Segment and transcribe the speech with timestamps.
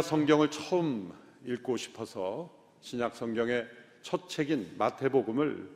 [0.00, 1.12] 제가 성경을 처음
[1.44, 2.50] 읽고 싶어서
[2.80, 3.68] 신약 성경의
[4.02, 5.68] 첫 책인 마태복음을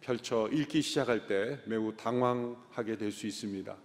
[0.00, 3.76] 펼쳐 읽기 시작할 때 매우 당황하게 될 수 있습니다.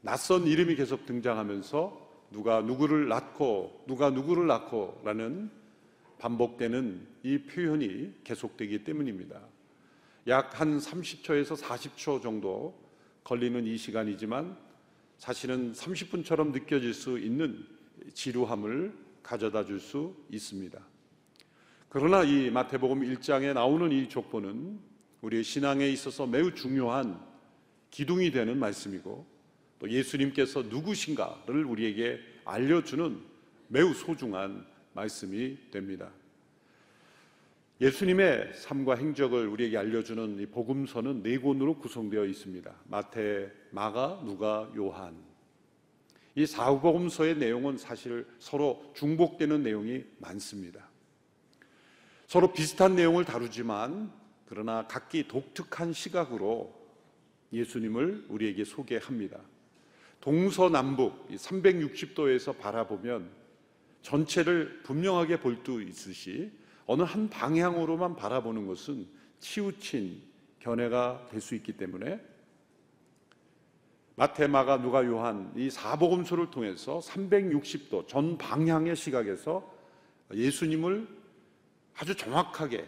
[0.00, 5.50] 낯선 이름이 계속 등장하면서 누가 누구를 낳고 누가 누구를 낳고라는
[6.18, 9.40] 반복되는 이 표현이 계속되기 때문입니다.
[10.28, 12.74] 약 한 30초에서 40초 정도
[13.24, 14.56] 걸리는 이 시간이지만
[15.18, 17.66] 사실은 30분처럼 느껴질 수 있는
[18.14, 20.80] 지루함을 가져다 줄 수 있습니다.
[21.88, 24.80] 그러나 이 마태복음 1장에 나오는 이 족보는
[25.22, 27.20] 우리의 신앙에 있어서 매우 중요한
[27.92, 29.24] 기둥이 되는 말씀이고
[29.78, 33.20] 또 예수님께서 누구신가를 우리에게 알려주는
[33.68, 36.10] 매우 소중한 말씀이 됩니다.
[37.80, 42.74] 예수님의 삶과 행적을 우리에게 알려주는 이 복음서는 네 권으로 구성되어 있습니다.
[42.88, 45.29] 마태, 마가, 누가, 요한.
[46.34, 50.88] 이 사복음서의 내용은 사실 서로 중복되는 내용이 많습니다.
[52.26, 54.12] 서로 비슷한 내용을 다루지만
[54.46, 56.74] 그러나 각기 독특한 시각으로
[57.52, 59.40] 예수님을 우리에게 소개합니다.
[60.20, 63.30] 동서남북 360도에서 바라보면
[64.02, 66.52] 전체를 분명하게 볼 수 있으시
[66.86, 69.06] 어느 한 방향으로만 바라보는 것은
[69.40, 70.22] 치우친
[70.58, 72.20] 견해가 될 수 있기 때문에
[74.20, 79.74] 마테마가 누가 요한 이 사복음서를 통해서 360도 전 방향의 시각에서
[80.34, 81.08] 예수님을
[81.94, 82.86] 아주 정확하게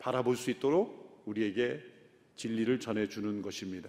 [0.00, 1.80] 바라볼 수 있도록 우리에게
[2.34, 3.88] 진리를 전해 주는 것입니다.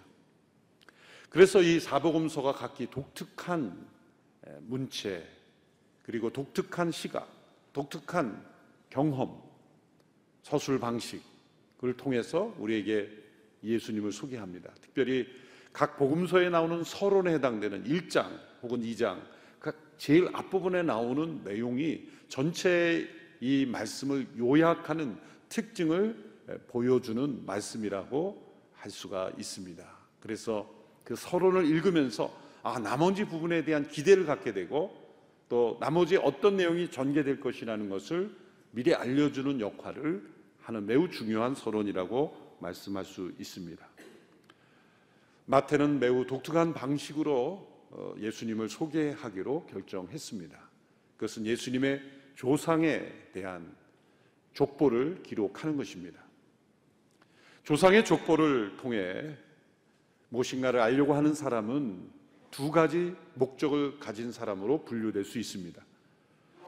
[1.29, 3.87] 그래서 이 사복음서가 각기 독특한
[4.61, 5.27] 문체
[6.03, 7.27] 그리고 독특한 시각,
[7.73, 8.45] 독특한
[8.91, 9.41] 경험,
[10.43, 13.09] 서술 방식을 통해서 우리에게
[13.63, 14.71] 예수님을 소개합니다.
[14.81, 15.25] 특별히
[15.75, 18.29] 각 복음서에 나오는 서론에 해당되는 1장
[18.63, 19.19] 혹은 2장,
[19.97, 23.05] 제일 앞부분에 나오는 내용이 전체
[23.41, 25.17] 이 말씀을 요약하는
[25.49, 26.15] 특징을
[26.67, 29.85] 보여주는 말씀이라고 할 수가 있습니다.
[30.21, 32.33] 그래서 그 서론을 읽으면서
[32.63, 34.95] 아, 나머지 부분에 대한 기대를 갖게 되고
[35.49, 38.33] 또 나머지 어떤 내용이 전개될 것이라는 것을
[38.71, 40.23] 미리 알려주는 역할을
[40.61, 43.85] 하는 매우 중요한 서론이라고 말씀할 수 있습니다.
[45.45, 50.57] 마태는 매우 독특한 방식으로 어, 예수님을 소개하기로 결정했습니다.
[51.17, 52.01] 그것은 예수님의
[52.35, 53.75] 조상에 대한
[54.53, 56.23] 족보를 기록하는 것입니다.
[57.63, 59.37] 조상의 족보를 통해
[60.29, 62.09] 무엇인가를 알려고 하는 사람은
[62.51, 65.83] 두 가지 목적을 가진 사람으로 분류될 수 있습니다.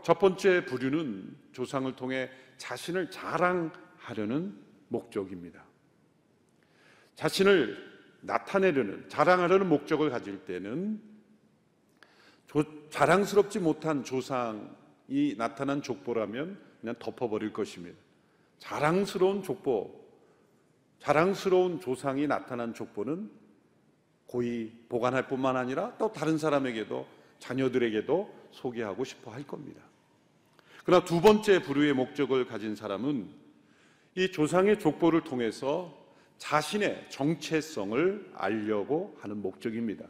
[0.04, 5.66] 첫 번째 부류는 조상을 통해 자신을 자랑하려는 목적입니다.
[7.16, 7.87] 자신을
[8.22, 11.02] 나타내려는, 자랑하려는 목적을 가질 때는
[12.48, 17.98] 조, 자랑스럽지 못한 조상이 나타난 족보라면 그냥 덮어버릴 것입니다.
[18.60, 20.08] 자랑스러운 족보,
[21.00, 23.30] 자랑스러운 조상이 나타난 족보는
[24.26, 27.08] 고이 보관할 뿐만 아니라 또 다른 사람에게도
[27.40, 29.82] 자녀들에게도 소개하고 싶어 할 겁니다.
[30.84, 33.30] 그러나 두 번째 부류의 목적을 가진 사람은
[34.16, 36.07] 이 조상의 족보를 통해서
[36.38, 40.06] 자신의 정체성을 알려고 하는 목적입니다.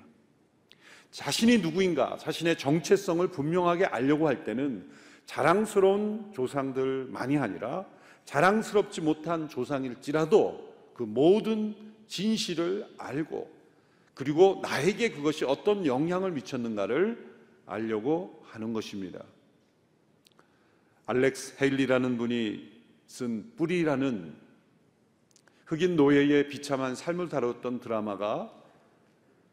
[1.12, 4.90] 자신이 누구인가, 자신의 정체성을 분명하게 알려고 할 때는
[5.26, 7.86] 자랑스러운 조상들만이 아니라
[8.26, 11.76] 자랑스럽지 못한 조상일지라도 그 모든
[12.08, 13.56] 진실을 알고
[14.14, 19.24] 그리고 나에게 그것이 어떤 영향을 미쳤는가를 알려고 하는 것입니다.
[21.06, 24.47] 알렉스 헤일리라는 분이 쓴 뿌리라는
[25.68, 28.54] 흑인 노예의 비참한 삶을 다뤘던 드라마가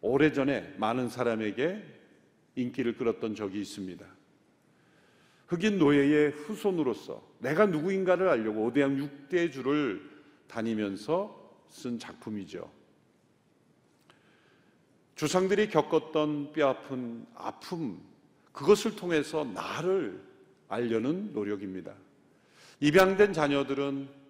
[0.00, 1.82] 오래전에 많은 사람에게
[2.54, 4.06] 인기를 끌었던 적이 있습니다.
[5.48, 10.08] 흑인 노예의 후손으로서 내가 누구인가를 알려고 오대양 6대 주를
[10.46, 12.70] 다니면서 쓴 작품이죠.
[15.16, 18.00] 조상들이 겪었던 뼈아픈 아픔,
[18.52, 20.22] 그것을 통해서 나를
[20.68, 21.92] 알려는 노력입니다.
[22.78, 24.23] 입양된 자녀들은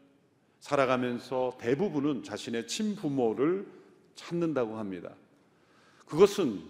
[0.64, 3.66] 살아가면서 대부분은 자신의 친부모를
[4.14, 5.14] 찾는다고 합니다.
[6.06, 6.62] 그것은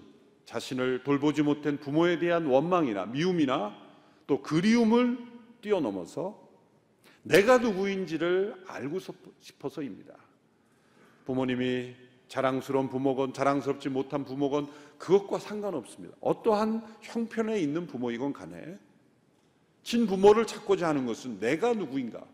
[0.47, 3.73] 자신을 돌보지 못한 부모에 대한 원망이나 미움이나
[4.27, 5.17] 또 그리움을
[5.61, 6.43] 뛰어넘어서
[7.23, 8.99] 내가 누구인지를 알고
[9.39, 10.17] 싶어서입니다.
[11.25, 11.95] 부모님이
[12.27, 14.67] 자랑스러운 부모건 자랑스럽지 못한 부모건
[14.99, 16.17] 그것과 상관없습니다.
[16.21, 18.77] 어떠한 형편에 있는 부모이건 간에
[19.85, 22.34] 친부모를 찾고자 하는 것은 내가 누구인가 그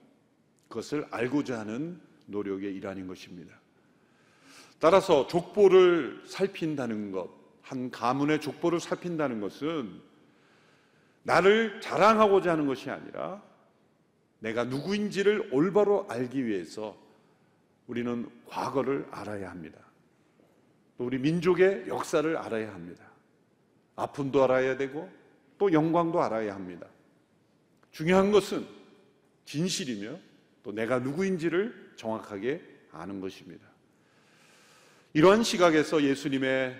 [0.70, 3.55] 것을 알고자 하는 노력의 일환인 것입니다.
[4.78, 7.28] 따라서 족보를 살핀다는 것,
[7.61, 10.00] 한 가문의 족보를 살핀다는 것은
[11.22, 13.43] 나를 자랑하고자 하는 것이 아니라
[14.38, 16.96] 내가 누구인지를 올바로 알기 위해서
[17.87, 19.78] 우리는 과거를 알아야 합니다.
[20.96, 23.05] 또 우리 민족의 역사를 알아야 합니다.
[23.96, 25.11] 아픔도 알아야 되고
[25.58, 26.87] 또 영광도 알아야 합니다.
[27.90, 28.67] 중요한 것은
[29.44, 30.30] 진실이며
[30.62, 32.62] 또 내가 누구인지를 정확하게
[32.92, 33.66] 아는 것입니다.
[35.12, 36.76] 이러한 시각에서 예수님의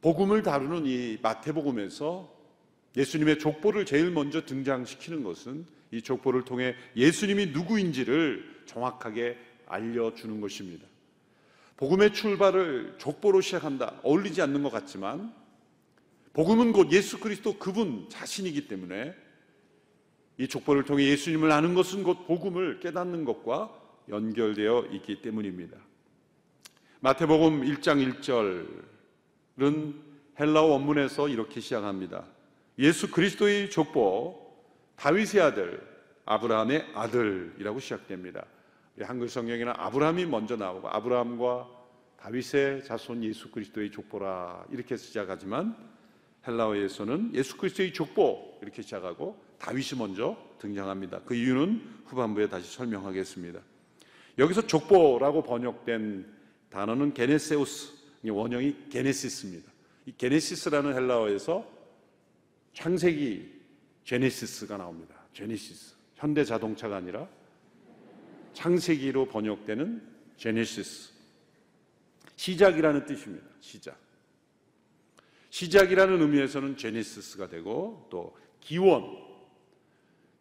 [0.00, 2.36] 복음을 다루는 이 마태복음에서
[2.96, 10.86] 예수님의 족보를 제일 먼저 등장시키는 것은 이 족보를 통해 예수님이 누구인지를 정확하게 알려주는 것입니다.
[11.76, 14.00] 복음의 출발을 족보로 시작한다.
[14.02, 15.32] 어울리지 않는 것 같지만
[16.32, 19.14] 복음은 곧 예수 그리스도 그분 자신이기 때문에
[20.38, 23.70] 이 족보를 통해 예수님을 아는 것은 곧 복음을 깨닫는 것과
[24.08, 25.76] 연결되어 있기 때문입니다.
[27.00, 28.20] 마태복음 1장
[29.58, 29.94] 1절은
[30.38, 32.24] 헬라어 원문에서 이렇게 시작합니다.
[32.78, 34.48] 예수 그리스도의 족보
[34.94, 35.86] 다윗의 아들
[36.24, 38.44] 아브라함의 아들이라고 시작됩니다.
[39.00, 41.68] 한글 성경에는 아브라함이 먼저 나오고 아브라함과
[42.20, 45.76] 다윗의 자손 예수 그리스도의 족보라 이렇게 시작하지만
[46.46, 51.20] 헬라어에서는 예수 그리스도의 족보 이렇게 시작하고 다윗이 먼저 등장합니다.
[51.24, 53.60] 그 이유는 후반부에 다시 설명하겠습니다.
[54.38, 56.26] 여기서 족보라고 번역된
[56.70, 57.92] 단어는 게네세우스,
[58.24, 59.70] 원형이 게네시스입니다.
[60.06, 61.66] 이 게네시스라는 헬라어에서
[62.72, 63.58] 창세기
[64.04, 65.14] 제네시스가 나옵니다.
[65.32, 65.94] 제네시스.
[66.14, 67.28] 현대 자동차가 아니라
[68.52, 70.02] 창세기로 번역되는
[70.36, 71.12] 제네시스.
[72.36, 73.46] 시작이라는 뜻입니다.
[73.60, 73.98] 시작.
[75.50, 79.27] 시작이라는 의미에서는 제네시스가 되고 또 기원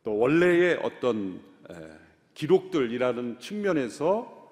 [0.07, 1.41] 또 원래의 어떤
[2.33, 4.49] 기록들이라는 측면에서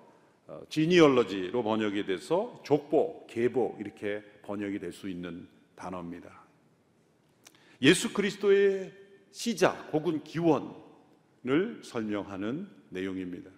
[0.68, 5.48] 지니얼러지로 어, 번역이 돼서 족보, 계보 이렇게 번역이 될 수 있는
[5.78, 6.44] 단어입니다.
[7.82, 8.92] 예수 그리스도의
[9.32, 13.50] 시작 혹은 기원을 설명하는 내용입니다.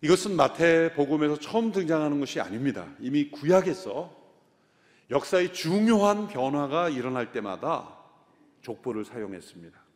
[0.00, 2.88] 이것은 마태복음에서 처음 등장하는 것이 아닙니다.
[2.98, 4.10] 이미 구약에서
[5.10, 7.94] 역사의 중요한 변화가 일어날 때마다
[8.62, 9.89] 족보를 사용했습니다.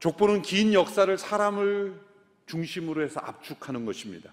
[0.00, 2.00] 족보는 긴 역사를 사람을
[2.46, 4.32] 중심으로 해서 압축하는 것입니다.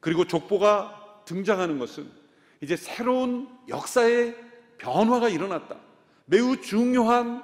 [0.00, 2.08] 그리고 족보가 등장하는 것은
[2.60, 4.36] 이제 새로운 역사의
[4.78, 5.78] 변화가 일어났다.
[6.26, 7.42] 매우 중요한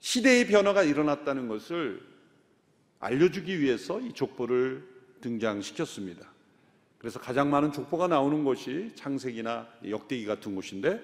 [0.00, 2.02] 시대의 변화가 일어났다는 것을
[2.98, 4.86] 알려주기 위해서 이 족보를
[5.20, 6.30] 등장시켰습니다.
[6.98, 11.02] 그래서 가장 많은 족보가 나오는 것이 창세기나 역대기 같은 곳인데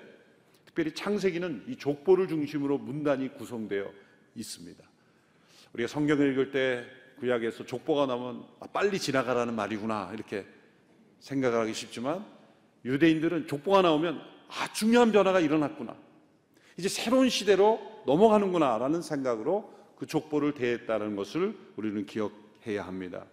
[0.64, 3.90] 특별히 창세기는 이 족보를 중심으로 문단이 구성되어
[4.36, 4.87] 있습니다.
[5.72, 6.84] 우리가 성경을 읽을 때
[7.18, 10.46] 구약에서 족보가 나오면 아, 빨리 지나가라는 말이구나 이렇게
[11.20, 12.24] 생각하기 쉽지만
[12.84, 15.96] 유대인들은 족보가 나오면 아 중요한 변화가 일어났구나
[16.76, 23.26] 이제 새로운 시대로 넘어가는구나라는 생각으로 그 족보를 대했다는 것을 우리는 기억해야 합니다.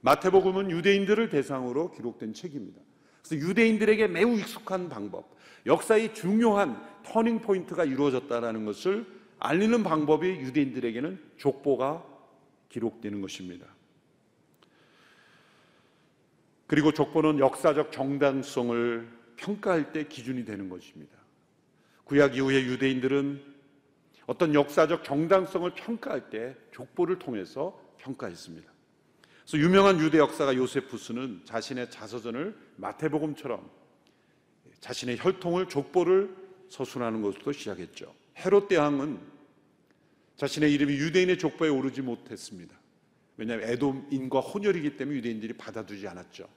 [0.00, 2.80] 마태복음은 유대인들을 대상으로 기록된 책입니다.
[3.22, 5.36] 그래서 유대인들에게 매우 익숙한 방법,
[5.66, 9.06] 역사의 중요한 터닝 포인트가 이루어졌다는 것을
[9.44, 12.06] 알리는 방법이 유대인들에게는 족보가
[12.68, 13.66] 기록되는 것입니다.
[16.68, 21.18] 그리고 족보는 역사적 정당성을 평가할 때 기준이 되는 것입니다.
[22.04, 23.42] 구약 이후에 유대인들은
[24.26, 28.70] 어떤 역사적 정당성을 평가할 때 족보를 통해서 평가했습니다.
[29.44, 33.68] 그래서 유명한 유대 역사가 요세푸스는 자신의 자서전을 마태복음처럼
[34.78, 36.34] 자신의 혈통을 족보를
[36.68, 38.14] 서술하는 것부터 시작했죠.
[38.36, 39.31] 헤롯 대왕은
[40.42, 42.74] 자신의 이름이 유대인의 족보에 오르지 못했습니다.
[43.36, 46.48] 왜냐하면 에돔인과 혼혈이기 때문에 유대인들이 받아두지 않았죠.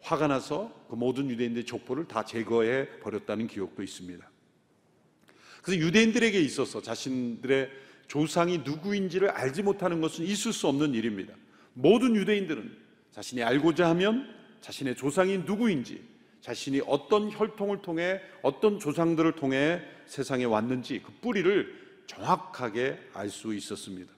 [0.00, 4.30] 화가 나서 그 모든 유대인들의 족보를 다 제거해 버렸다는 기록도 있습니다.
[5.62, 7.70] 그래서 유대인들에게 있어서 자신들의
[8.08, 11.32] 조상이 누구인지를 알지 못하는 것은 있을 수 없는 일입니다.
[11.72, 12.76] 모든 유대인들은
[13.12, 14.28] 자신이 알고자 하면
[14.60, 16.04] 자신의 조상이 누구인지,
[16.42, 24.12] 자신이 어떤 혈통을 통해 어떤 조상들을 통해 세상에 왔는지 그 뿌리를 정확하게 알 수 있었습니다.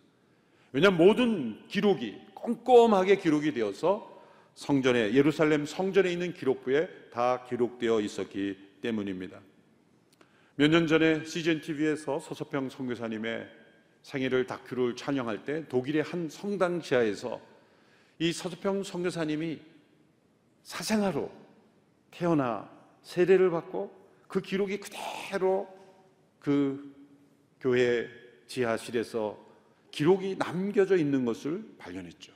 [0.72, 4.22] 왜냐하면 모든 기록이 꼼꼼하게 기록이 되어서
[4.54, 9.40] 성전에 예루살렘 성전에 있는 기록부에 다 기록되어 있었기 때문입니다.
[10.56, 13.46] 몇 년 전에 CGN TV에서 서서평 선교사님의
[14.02, 17.40] 생일을 다큐를 촬영할 때 독일의 한 성당 지하에서
[18.18, 19.60] 이 서서평 선교사님이
[20.62, 21.30] 사생아로
[22.10, 22.70] 태어나
[23.02, 23.94] 세례를 받고
[24.28, 25.68] 그 기록이 그대로
[26.40, 26.95] 그
[27.60, 28.08] 교회
[28.46, 29.44] 지하실에서
[29.90, 32.32] 기록이 남겨져 있는 것을 발견했죠.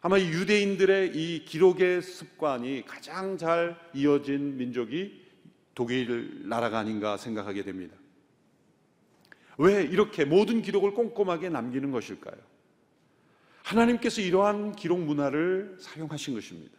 [0.00, 5.26] 아마 이 유대인들의 이 기록의 습관이 가장 잘 이어진 민족이
[5.74, 7.96] 독일 나라가 아닌가 생각하게 됩니다.
[9.58, 12.36] 왜 이렇게 모든 기록을 꼼꼼하게 남기는 것일까요?
[13.64, 16.78] 하나님께서 이러한 기록 문화를 사용하신 것입니다.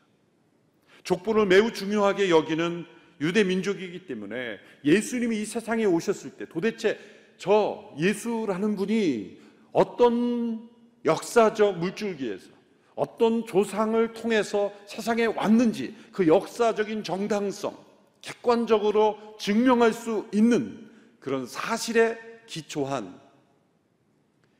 [1.03, 2.85] 족보를 매우 중요하게 여기는
[3.21, 6.97] 유대 민족이기 때문에 예수님이 이 세상에 오셨을 때 도대체
[7.37, 9.39] 저 예수라는 분이
[9.71, 10.69] 어떤
[11.05, 12.49] 역사적 물줄기에서
[12.95, 17.77] 어떤 조상을 통해서 세상에 왔는지 그 역사적인 정당성
[18.21, 23.19] 객관적으로 증명할 수 있는 그런 사실에 기초한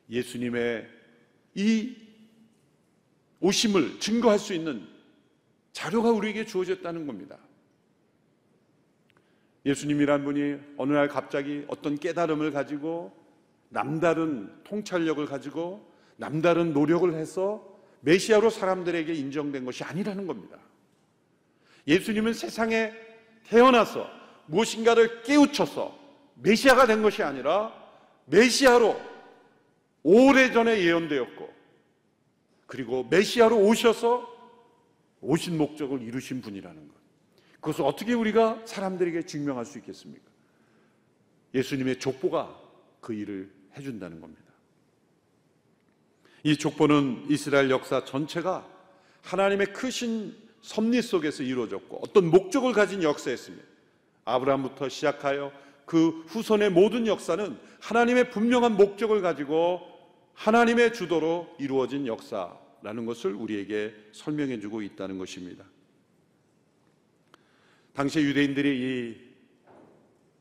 [0.10, 0.88] 예수님의
[1.56, 1.96] 이
[3.42, 4.88] 오심을 증거할 수 있는
[5.72, 7.38] 자료가 우리에게 주어졌다는 겁니다.
[9.66, 13.12] 예수님이란 분이 어느 날 갑자기 어떤 깨달음을 가지고
[13.70, 17.66] 남다른 통찰력을 가지고 남다른 노력을 해서
[18.02, 20.58] 메시아로 사람들에게 인정된 것이 아니라는 겁니다.
[21.88, 22.94] 예수님은 세상에
[23.46, 24.10] 태어나서
[24.48, 25.98] 무엇인가를 깨우쳐서
[26.36, 27.74] 메시아가 된 것이 아니라
[28.26, 29.00] 메시아로
[30.04, 31.54] 오래전에 예언되었고
[32.66, 34.28] 그리고 메시아로 오셔서
[35.22, 36.99] 오신 목적을 이루신 분이라는 것.
[37.60, 40.24] 그것을 어떻게 우리가 사람들에게 증명할 수 있겠습니까?
[41.54, 42.58] 예수님의 족보가
[43.02, 44.44] 그 일을 해준다는 겁니다.
[46.44, 48.68] 이 족보는 이스라엘 역사 전체가
[49.24, 53.66] 하나님의 크신 섭리 속에서 이루어졌고 어떤 목적을 가진 역사였습니다.
[54.26, 55.52] 아브라함부터 시작하여
[55.86, 59.82] 그 후손의 모든 역사는 하나님의 분명한 목적을 가지고
[60.34, 65.66] 하나님의 주도로 이루어진 역사라는 것을 우리에게 설명해 주고 있다는 것입니다.
[67.94, 69.30] 당시 유대인들이 이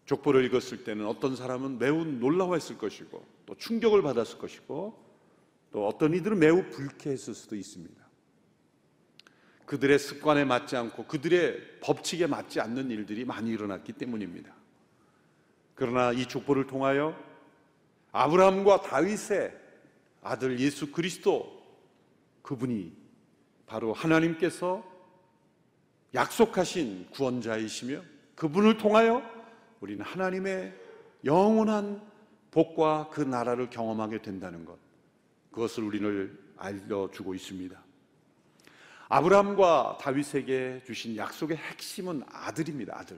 [0.07, 5.07] 족보를 읽었을 때는 어떤 사람은 매우 놀라워했을 것이고 또 충격을 받았을 것이고
[5.71, 8.09] 또 어떤 이들은 매우 불쾌했을 수도 있습니다.
[9.67, 14.55] 그들의 습관에 맞지 않고 그들의 법칙에 맞지 않는 일들이 많이 일어났기 때문입니다.
[15.75, 17.15] 그러나 이 족보를 통하여
[18.13, 19.55] 아브라함과 다윗의
[20.23, 21.63] 아들 예수 그리스도
[22.43, 22.93] 그분이
[23.67, 24.83] 바로 하나님께서
[26.19, 28.03] 약속하신 구원자이시며
[28.35, 29.23] 그분을 통하여
[29.79, 30.75] 우리는 하나님의
[31.25, 32.03] 영원한
[32.51, 34.77] 복과 그 나라를 경험하게 된다는 것.
[35.53, 37.81] 그것을 우리를 알려주고 있습니다.
[39.09, 42.99] 아브라함과 다윗에게 주신 약속의 핵심은 아들입니다.
[42.99, 43.17] 아들.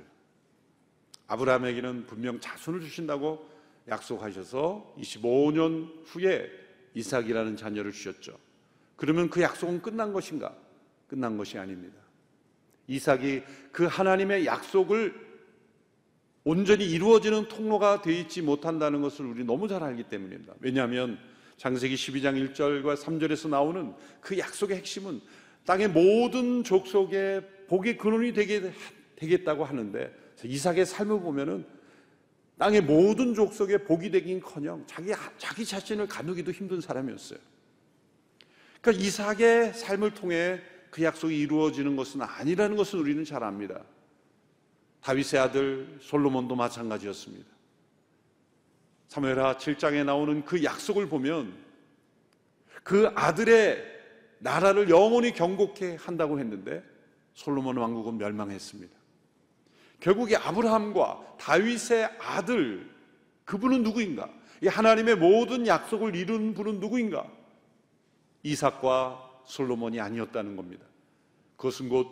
[1.26, 3.48] 아브라함에게는 분명 자손을 주신다고
[3.88, 6.50] 약속하셔서 25년 후에
[6.92, 8.38] 이삭이라는 자녀를 주셨죠.
[8.96, 10.54] 그러면 그 약속은 끝난 것인가?
[11.08, 12.09] 끝난 것이 아닙니다.
[12.90, 15.14] 이삭이 그 하나님의 약속을
[16.42, 20.54] 온전히 이루어지는 통로가 되어 있지 못한다는 것을 우리 너무 잘 알기 때문입니다.
[20.58, 21.18] 왜냐하면
[21.56, 25.20] 장세기 12장 1절과 3절에서 나오는 그 약속의 핵심은
[25.66, 28.72] 땅의 모든 족속의 복의 근원이 되게,
[29.16, 31.64] 되겠다고 하는데 이삭의 삶을 보면은
[32.58, 37.38] 땅의 모든 족속의 복이 되긴커녕 자기 자기 자신을 가누기도 힘든 사람이었어요.
[38.80, 43.80] 그러니까 이삭의 삶을 통해 그 약속이 이루어지는 것은 아니라는 것을 우리는 잘 압니다.
[45.02, 47.48] 다윗의 아들 솔로몬도 마찬가지였습니다.
[49.08, 51.54] 사무엘하 7장에 나오는 그 약속을 보면
[52.82, 53.84] 그 아들의
[54.38, 56.82] 나라를 영원히 경고케 한다고 했는데
[57.34, 58.94] 솔로몬 왕국은 멸망했습니다.
[60.00, 62.90] 결국에 아브라함과 다윗의 아들
[63.44, 64.30] 그분은 누구인가?
[64.62, 67.26] 이 하나님의 모든 약속을 이룬 분은 누구인가?
[68.42, 70.84] 이삭과 솔로몬이 아니었다는 겁니다.
[71.56, 72.08] 그것은 곧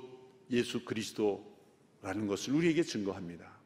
[0.50, 3.58] 예수 그리스도라는 것을 우리에게 증거합니다.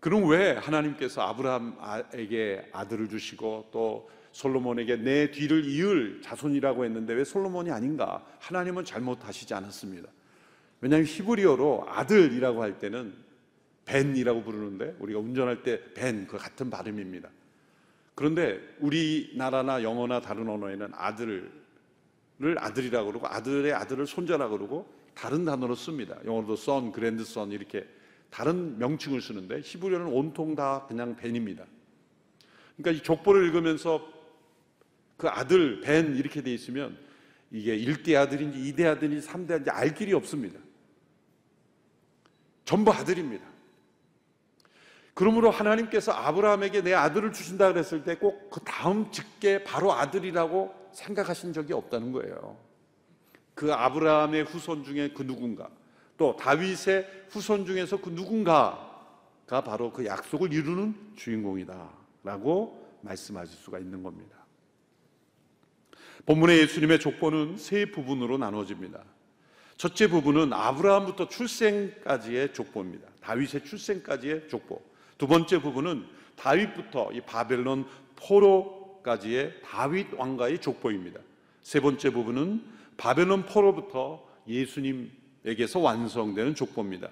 [0.00, 7.70] 그럼 왜 하나님께서 아브라함에게 아들을 주시고 또 솔로몬에게 내 뒤를 이을 자손이라고 했는데 왜 솔로몬이
[7.72, 8.24] 아닌가?
[8.38, 10.08] 하나님은 잘못하시지 않았습니다.
[10.80, 13.14] 왜냐하면 히브리어로 아들이라고 할 때는
[13.86, 17.28] 벤이라고 부르는데 우리가 운전할 때 벤 그 같은 발음입니다.
[18.14, 21.50] 그런데 우리나라나 영어나 다른 언어에는 아들을
[22.58, 26.16] 아들이라고 그러고 아들의 아들을 손자라고 그러고 다른 단어로 씁니다.
[26.24, 27.86] 영어로도 son, grandson 이렇게
[28.30, 31.64] 다른 명칭을 쓰는데 히브리어는 온통 다 그냥 벤입니다.
[32.76, 34.06] 그러니까 이 족보를 읽으면서
[35.16, 36.96] 그 아들 벤 이렇게 돼 있으면
[37.50, 40.60] 이게 1대 아들인지 2대 아들인지 3대 아들인지 알 길이 없습니다.
[42.64, 43.44] 전부 아들입니다.
[45.14, 51.52] 그러므로 하나님께서 아브라함에게 내 아들을 주신다 그랬을 때 꼭 그 다음 직계 바로 아들이라고 생각하신
[51.52, 52.56] 적이 없다는 거예요.
[53.54, 55.68] 그 아브라함의 후손 중에 그 누군가
[56.16, 64.36] 또 다윗의 후손 중에서 그 누군가가 바로 그 약속을 이루는 주인공이다라고 말씀하실 수가 있는 겁니다.
[66.26, 69.02] 본문의 예수님의 족보는 세 부분으로 나눠집니다.
[69.76, 73.08] 첫째 부분은 아브라함부터 출생까지의 족보입니다.
[73.22, 74.82] 다윗의 출생까지의 족보.
[75.16, 76.04] 두 번째 부분은
[76.36, 77.86] 다윗부터 이 바벨론
[78.16, 78.77] 포로
[79.08, 81.18] 까지의 다윗 왕가의 족보입니다.
[81.62, 82.62] 세 번째 부분은
[82.98, 87.08] 바벨론 포로부터 예수님에게서 완성되는 족보입니다.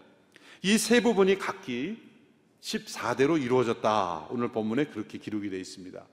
[0.63, 1.97] 이 세 부분이 각기
[2.61, 4.27] 14대로 이루어졌다.
[4.31, 6.05] 오늘 본문에 그렇게 기록이 되어 있습니다.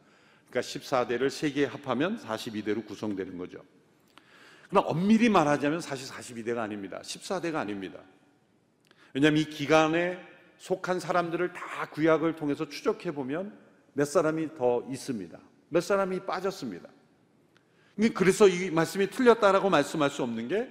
[0.49, 3.59] 그러니까 14대를 세 개 합하면 42대로 구성되는 거죠.
[4.69, 7.01] 그러나 엄밀히 말하자면 사실 42대가 아닙니다.
[7.03, 7.99] 14대가 아닙니다.
[9.13, 10.17] 왜냐하면 이 기간에
[10.59, 13.57] 속한 사람들을 다 구약을 통해서 추적해 보면
[13.93, 15.37] 몇 사람이 더 있습니다.
[15.73, 16.87] 몇 사람이 빠졌습니다.
[18.13, 20.69] 그래서 이 말씀이 틀렸다라고 말씀할 수 없는 게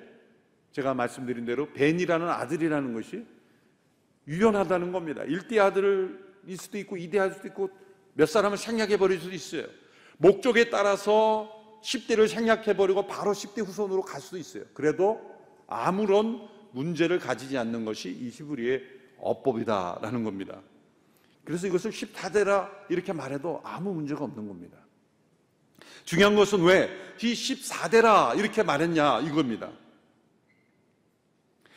[0.71, 3.27] 제가 말씀드린 대로 벤이라는 아들이라는 것이
[4.29, 5.25] 유연하다는 겁니다.
[5.25, 6.25] 1대 아들일
[6.57, 7.71] 수도 있고 2대 아들 수도 있고
[8.15, 9.65] 몇 사람을 생략해 버릴 수도 있어요.
[10.19, 11.51] 목적에 따라서
[11.83, 14.63] 10대를 생략해 버리고 바로 10대 후손으로 갈 수도 있어요.
[14.73, 15.21] 그래도
[15.67, 18.85] 아무런 문제를 가지지 않는 것이 이 히브리의
[19.19, 20.61] 어법이다라는 겁니다.
[21.45, 24.79] 그래서 이것을 14대라 이렇게 말해도 아무 문제가 없는 겁니다.
[26.05, 29.71] 중요한 것은 왜 이 14대라 이렇게 말했냐 이겁니다.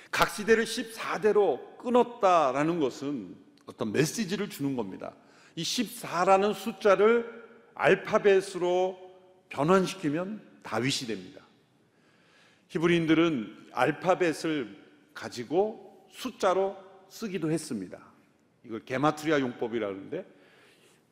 [0.09, 3.35] 각 시대를 14대로 끊었다라는 것은
[3.65, 5.13] 어떤 메시지를 주는 겁니다.
[5.55, 7.45] 이 14라는 숫자를
[7.75, 8.97] 알파벳으로
[9.49, 11.41] 변환시키면 다윗이 됩니다.
[12.69, 14.83] 히브리인들은 알파벳을
[15.13, 16.75] 가지고 숫자로
[17.09, 17.99] 쓰기도 했습니다.
[18.63, 20.25] 이걸 게마트리아 용법이라 그러는데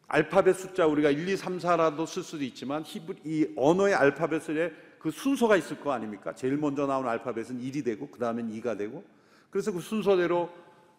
[0.07, 5.11] 알파벳 숫자 우리가 1, 2, 3, 4라도 쓸 수도 있지만 히브리 이 언어의 알파벳에 그
[5.11, 6.33] 순서가 있을 거 아닙니까?
[6.33, 9.03] 제일 먼저 나오는 알파벳은 1이 되고 그 다음엔 2가 되고
[9.49, 10.49] 그래서 그 순서대로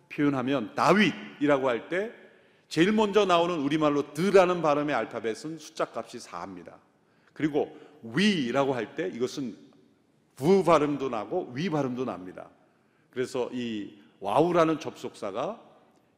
[0.08, 2.12] 표현하면 다윗이라고 할 때
[2.68, 6.74] 제일 먼저 나오는 우리말로 드라는 발음의 알파벳은 숫자 값이 4입니다.
[7.32, 9.56] 그리고 위라고 할 때 이것은
[10.36, 12.48] 부 발음도 나고 위 발음도 납니다.
[13.10, 15.60] 그래서 이 와우라는 접속사가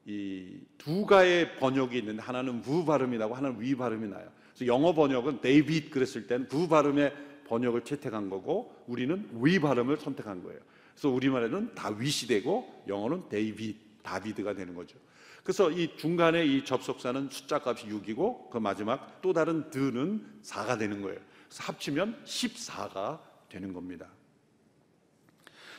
[0.07, 4.31] 이 두 가지 번역이 있는데 하나는 부 발음이 나고 하나는 위 발음이 나요.
[4.55, 7.15] 그래서 영어 번역은 데이빗 그랬을 때는 부 발음의
[7.47, 10.61] 번역을 채택한 거고 우리는 위 발음을 선택한 거예요.
[10.95, 14.97] 그래서 우리말에는 다윗이 되고 영어는 데이빗, 다비드가 되는 거죠.
[15.43, 21.03] 그래서 이 중간에 이 접속사는 숫자 값이 6이고 그 마지막 또 다른 드는 4가 되는
[21.03, 21.21] 거예요.
[21.49, 24.09] 그래서 합치면 14가 되는 겁니다.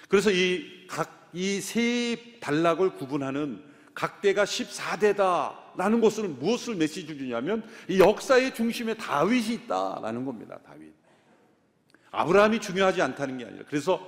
[0.07, 3.61] 그래서 이 각 이 세 단락을 구분하는
[3.97, 10.59] 각대가 14대다라는 것은 무엇을 메시지 주냐면 이 역사의 중심에 다윗이 있다라는 겁니다.
[10.63, 10.93] 다윗.
[12.11, 13.99] 아브라함이 중요하지 않다는 게 아니라 그래서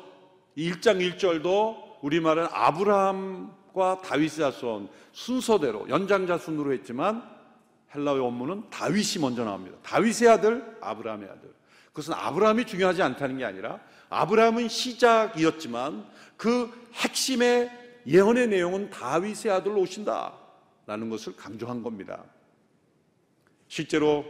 [0.56, 7.28] 1장 1절도 우리말은 아브라함과 다윗의 자손 순서대로 연장자 순으로 했지만
[7.96, 9.76] 헬라의 원문은 다윗이 먼저 나옵니다.
[9.82, 11.52] 다윗의 아들, 아브라함의 아들.
[11.88, 13.80] 그것은 아브라함이 중요하지 않다는 게 아니라
[14.12, 16.06] 아브라함은 시작이었지만
[16.38, 22.24] 그 핵심의 예언의 내용은 다윗의 아들로 오신다라는 것을 강조한 겁니다.
[23.68, 24.26] 실제로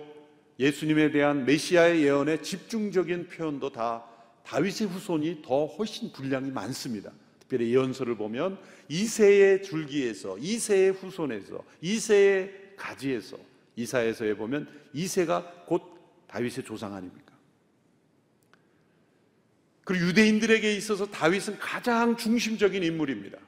[0.60, 4.06] 예수님에 대한 메시아의 예언의 집중적인 표현도 다
[4.44, 7.12] 다윗의 후손이 더 훨씬 분량이 많습니다.
[7.40, 13.38] 특별히 예언서를 보면 이세의 줄기에서 이세의 후손에서 이세의 가지에서
[13.76, 15.82] 이사에서에 보면 이세가 곧
[16.28, 17.34] 다윗의 조상 아닙니까?
[19.84, 23.40] 그리고 유대인들에게 있어서 다윗은 가장 중심적인 인물입니다.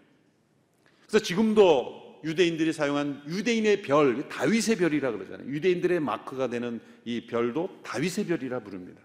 [1.11, 5.45] 그래서 지금도 유대인들이 사용한 유대인의 별, 다윗의 별이라 그러잖아요.
[5.49, 9.01] 유대인들의 마크가 되는 이 별도 다윗의 별이라 부릅니다.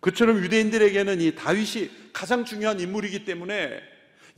[0.00, 3.80] 그처럼 유대인들에게는 이 다윗이 가장 중요한 인물이기 때문에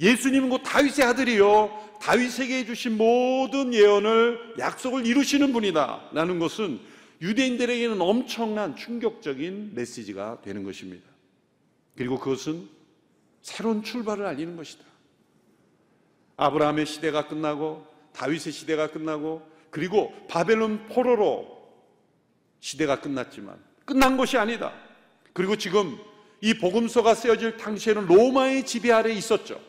[0.01, 1.99] 예수님은 곧 다윗의 아들이요.
[2.01, 6.09] 다윗에게 주신 모든 예언을 약속을 이루시는 분이다.
[6.15, 6.81] 라는 것은
[7.21, 11.05] 유대인들에게는 엄청난 충격적인 메시지가 되는 것입니다.
[11.97, 12.67] 그리고 그것은
[13.43, 14.94] 새로운 출발을 알리는 것이다.
[16.37, 21.47] 아브라함의 시대가 끝나고 다윗의 시대가 끝나고 그리고 바벨론 포로로
[22.61, 24.73] 시대가 끝났지만 끝난 것이 아니다.
[25.33, 25.99] 그리고 지금
[26.41, 29.61] 이 복음서가 쓰여질 당시에는 로마의 지배 아래 있었죠.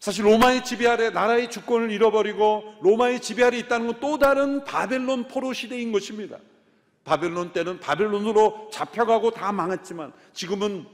[0.00, 5.28] 사실 로마의 지배 아래 나라의 주권을 잃어버리고 로마의 지배 아래 있다는 건 또 다른 바벨론
[5.28, 6.38] 포로 시대인 것입니다.
[7.04, 10.86] 바벨론 때는 바벨론으로 잡혀가고 다 망했지만 지금은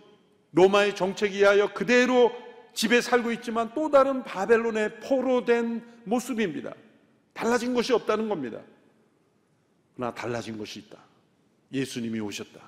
[0.52, 2.32] 로마의 정책에 의하여 그대로
[2.74, 6.74] 집에 살고 있지만 또 다른 바벨론의 포로된 모습입니다.
[7.32, 8.60] 달라진 것이 없다는 겁니다.
[9.94, 10.98] 그러나 달라진 것이 있다.
[11.72, 12.60] 예수님이 오셨다.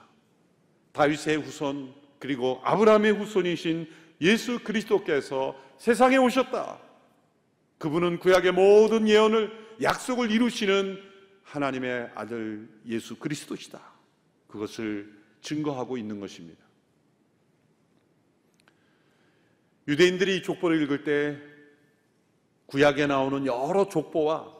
[0.93, 3.89] 다윗의 후손 그리고 아브라함의 후손이신
[4.21, 6.79] 예수 그리스도께서 세상에 오셨다.
[7.79, 9.51] 그분은 구약의 모든 예언을
[9.83, 10.99] 약속을 이루시는
[11.43, 13.81] 하나님의 아들 예수 그리스도시다.
[14.47, 15.13] 그것을
[15.43, 16.64] 증거하고 있는 것입니다.
[19.87, 21.39] 유대인들이 이 족보를 읽을 때
[22.67, 24.53] 구약에 나오는 여러 족보와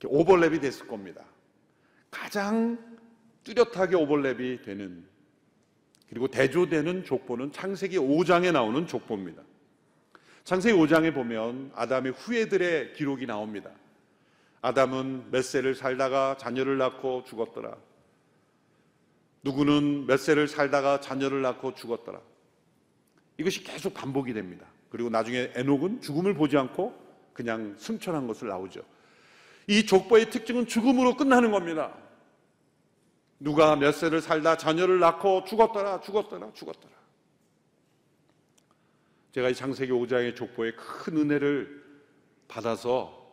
[0.00, 1.24] 오버랩이 됐을 겁니다.
[2.10, 2.78] 가장
[3.44, 5.04] 뚜렷하게 오버랩이 되는
[6.08, 9.42] 그리고 대조되는 족보는 창세기 5장에 나오는 족보입니다.
[10.44, 13.70] 창세기 5장에 보면 아담의 후예들의 기록이 나옵니다.
[14.62, 17.76] 아담은 몇 세를 살다가 자녀를 낳고 죽었더라.
[19.42, 22.20] 누구는 몇 세를 살다가 자녀를 낳고 죽었더라.
[23.38, 24.66] 이것이 계속 반복이 됩니다.
[24.88, 26.94] 그리고 나중에 에녹은 죽음을 보지 않고
[27.32, 28.80] 그냥 승천한 것을 나오죠.
[29.66, 31.92] 이 족보의 특징은 죽음으로 끝나는 겁니다.
[33.38, 36.96] 누가 몇 세를 살다 자녀를 낳고 죽었더라, 죽었더라, 죽었더라.
[39.32, 41.84] 제가 이 창세기 5장의 족보에 큰 은혜를
[42.48, 43.26] 받아서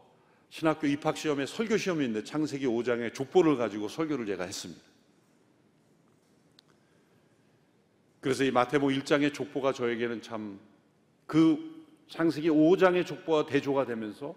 [0.49, 4.81] 신학교 입학 시험에 설교 시험이 있는데 창세기 5장의 족보를 가지고 설교를 제가 했습니다.
[8.23, 10.73] 그래서 이 마태복 1장의 족보가 저에게는 참
[11.25, 11.57] 그
[12.09, 14.35] 창세기 5장의 족보와 대조가 되면서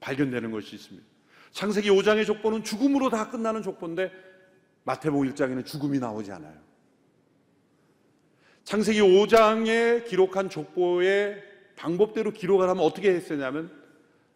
[0.00, 1.06] 발견되는 것이 있습니다.
[1.52, 4.12] 창세기 5장의 족보는 죽음으로 다 끝나는 족보인데
[4.82, 6.54] 마태복 1장에는 죽음이 나오지 않아요.
[8.64, 11.42] 창세기 5장에 기록한 족보의
[11.76, 13.70] 방법대로 기록을 하면 어떻게 했었냐면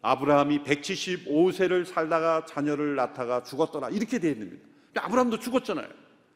[0.01, 4.67] 아브라함이 175세를 살다가 자녀를 낳다가 죽었더라 이렇게 되어 있습니다.
[4.95, 5.89] 아브라함도 죽었잖아요.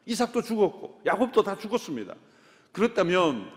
[0.06, 2.14] 이삭도 죽었고 야곱도 다 죽었습니다.
[2.74, 3.50] 그렇다면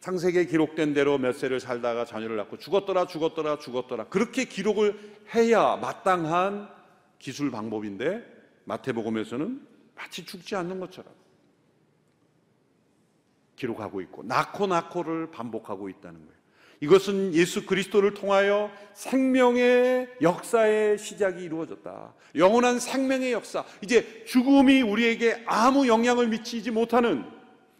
[0.00, 4.98] 창세기에 기록된 대로 몇 세를 살다가 자녀를 낳고 죽었더라 죽었더라 죽었더라 그렇게 기록을
[5.34, 6.68] 해야 마땅한
[7.20, 8.26] 기술 방법인데
[8.64, 9.60] 마태복음에서는
[9.94, 11.12] 마치 죽지 않는 것처럼
[13.54, 16.42] 기록하고 있고 낳고 낳고를 반복하고 있다는 거예요.
[16.80, 22.12] 이것은 예수 그리스도를 통하여 생명의 역사의 시작이 이루어졌다.
[22.34, 23.64] 영원한 생명의 역사.
[23.82, 27.24] 이제 죽음이 우리에게 아무 영향을 미치지 못하는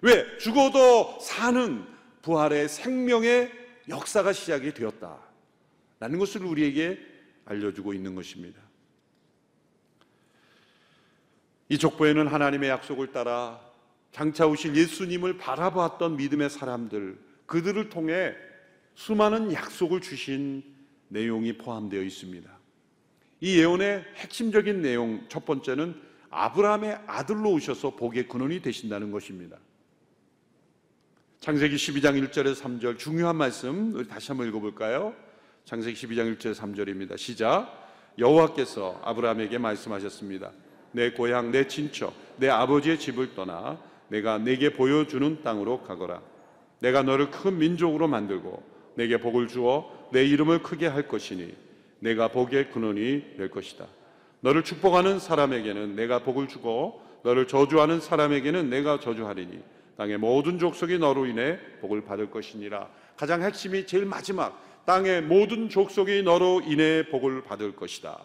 [0.03, 1.85] 왜 죽어도 사는
[2.23, 3.51] 부활의 생명의
[3.89, 5.19] 역사가 시작이 되었다.
[6.01, 6.99] 라는 것을 우리에게
[7.45, 8.61] 알려주고 있는 것입니다.
[11.69, 13.61] 이 족보에는 하나님의 약속을 따라
[14.11, 18.35] 장차 오실 예수님을 바라보았던 믿음의 사람들, 그들을 통해
[18.95, 20.63] 수많은 약속을 주신
[21.09, 22.51] 내용이 포함되어 있습니다.
[23.41, 29.59] 이 예언의 핵심적인 내용 첫 번째는 아브라함의 아들로 오셔서 복의 근원이 되신다는 것입니다.
[31.43, 35.13] 창세기 12장 1절에서 3절 중요한 말씀 우리 다시 한번 읽어볼까요?
[35.65, 37.19] 창세기 12장 1절 3절입니다.
[37.19, 37.67] 시작.
[38.17, 40.53] 여호와께서 아브라함에게 말씀하셨습니다.
[40.93, 43.77] 내 고향, 내 친척, 내 아버지의 집을 떠나
[44.07, 46.23] 내가 내게 보여주는 땅으로 가거라.
[46.79, 48.63] 내가 너를 큰 민족으로 만들고
[48.95, 51.57] 내게 복을 주어 내 이름을 크게 할 것이니
[51.99, 53.89] 내가 복의 근원이 될 것이다.
[54.43, 61.27] 너를 축복하는 사람에게는 내가 복을 주고 너를 저주하는 사람에게는 내가 저주하리니 땅의 모든 족속이 너로
[61.27, 62.89] 인해 복을 받을 것이니라.
[63.17, 68.19] 가장 핵심이 제일 마지막 땅의 모든 족속이 너로 인해 복을 받을 것이다.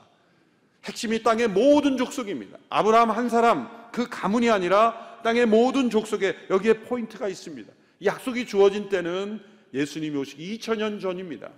[0.86, 2.58] 핵심이 땅의 모든 족속입니다.
[2.70, 7.72] 아브라함 한 사람 그 가문이 아니라 땅의 모든 족속에 여기에 포인트가 있습니다.
[8.04, 9.40] 약속이 주어진 때는
[9.72, 11.50] 예수님이 오시기 2000년 전입니다.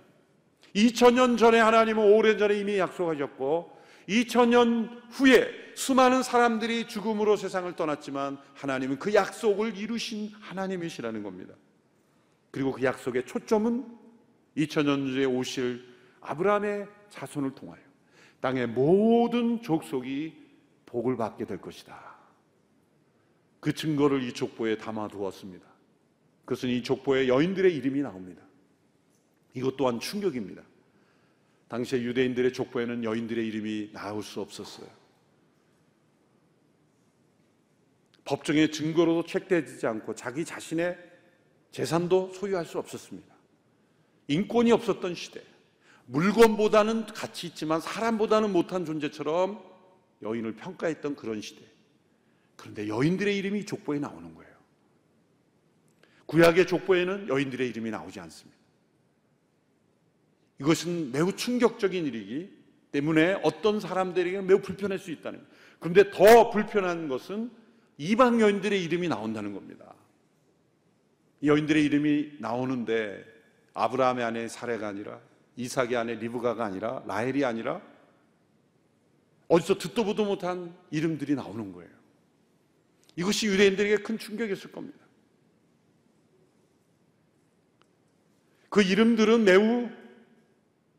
[0.76, 3.72] 2000년 전에 하나님은 오래전에 이미 약속하셨고
[4.06, 5.48] 2000년 후에
[5.80, 11.54] 수많은 사람들이 죽음으로 세상을 떠났지만 하나님은 그 약속을 이루신 하나님이시라는 겁니다.
[12.50, 13.86] 그리고 그 약속의 초점은
[14.58, 15.82] 2000년 전에 오실
[16.20, 17.80] 아브라함의 자손을 통하여
[18.42, 20.34] 땅의 모든 족속이
[20.84, 21.98] 복을 받게 될 것이다.
[23.60, 25.66] 그 증거를 이 족보에 담아 두었습니다.
[26.44, 28.42] 그것은 이 족보에 여인들의 이름이 나옵니다.
[29.54, 30.60] 이것 또한 충격입니다.
[31.68, 34.99] 당시에 유대인들의 족보에는 여인들의 이름이 나올 수 없었어요.
[38.30, 40.96] 법정의 증거로도 책되지 않고 자기 자신의
[41.72, 43.34] 재산도 소유할 수 없었습니다.
[44.28, 45.42] 인권이 없었던 시대.
[46.06, 49.60] 물건보다는 가치 있지만 사람보다는 못한 존재처럼
[50.22, 51.62] 여인을 평가했던 그런 시대.
[52.54, 54.50] 그런데 여인들의 이름이 족보에 나오는 거예요.
[56.26, 58.60] 구약의 족보에는 여인들의 이름이 나오지 않습니다.
[60.60, 62.48] 이것은 매우 충격적인 일이기
[62.92, 65.52] 때문에 어떤 사람들에게 매우 불편할 수 있다는 거예요.
[65.80, 67.58] 그런데 더 불편한 것은
[68.00, 69.94] 이방 여인들의 이름이 나온다는 겁니다.
[71.44, 73.22] 여인들의 이름이 나오는데
[73.74, 75.20] 아브라함의 아내 사례가 아니라
[75.56, 77.82] 이삭의 아내 리브가가 아니라 라헬이 아니라
[79.48, 81.90] 어디서 듣도 보도 못한 이름들이 나오는 거예요.
[83.16, 84.98] 이것이 유대인들에게 큰 충격이었을 겁니다.
[88.70, 89.90] 그 이름들은 매우